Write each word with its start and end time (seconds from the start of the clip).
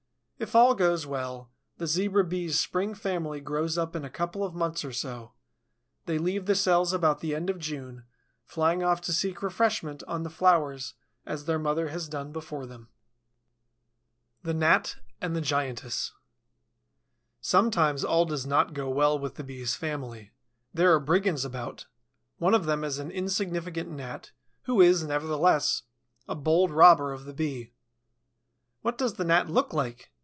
If 0.41 0.55
all 0.55 0.73
goes 0.73 1.05
well, 1.05 1.51
the 1.77 1.85
Zebra 1.85 2.23
Bee's 2.23 2.57
spring 2.57 2.95
family 2.95 3.41
grows 3.41 3.77
up 3.77 3.95
in 3.95 4.03
a 4.03 4.09
couple 4.09 4.43
of 4.43 4.55
months 4.55 4.83
or 4.83 4.91
so; 4.91 5.33
they 6.07 6.17
leave 6.17 6.47
the 6.47 6.55
cells 6.55 6.93
about 6.93 7.19
the 7.19 7.35
end 7.35 7.51
of 7.51 7.59
June, 7.59 8.05
flying 8.43 8.81
off 8.81 9.01
to 9.01 9.13
seek 9.13 9.43
refreshment 9.43 10.01
on 10.07 10.23
the 10.23 10.31
flowers 10.31 10.95
as 11.27 11.45
their 11.45 11.59
mother 11.59 11.89
has 11.89 12.09
done 12.09 12.31
before 12.31 12.65
them. 12.65 12.87
THE 14.41 14.55
GNAT 14.55 14.95
AND 15.21 15.35
THE 15.35 15.41
GIANTESS 15.41 16.13
Sometimes 17.39 18.03
all 18.03 18.25
does 18.25 18.47
not 18.47 18.73
go 18.73 18.89
well 18.89 19.19
with 19.19 19.35
the 19.35 19.43
Bee's 19.43 19.75
family. 19.75 20.31
There 20.73 20.91
are 20.91 20.99
brigands 20.99 21.45
about. 21.45 21.85
One 22.39 22.55
of 22.55 22.65
them 22.65 22.83
is 22.83 22.97
an 22.97 23.11
insignificant 23.11 23.91
Gnat, 23.91 24.31
who 24.63 24.81
is, 24.81 25.03
nevertheless, 25.03 25.83
a 26.27 26.33
bold 26.33 26.71
robber 26.71 27.11
of 27.13 27.25
the 27.25 27.33
Bee. 27.35 27.73
What 28.81 28.97
does 28.97 29.13
the 29.17 29.23
Gnat 29.23 29.47
look 29.47 29.71
like? 29.71 30.07